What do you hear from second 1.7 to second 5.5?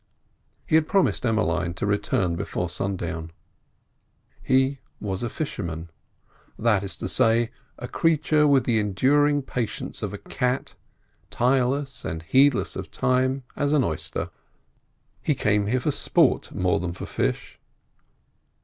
to return before sundown. He was a